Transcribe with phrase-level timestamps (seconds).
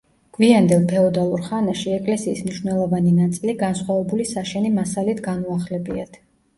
[0.35, 6.25] გვიანდელ ფეოდალურ ხანაში ეკლესიის მნიშვნელოვანი ნაწილი განსხვავებული საშენი მასალით განუახლებიათ.